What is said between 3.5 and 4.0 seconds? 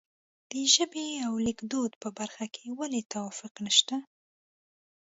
نشته.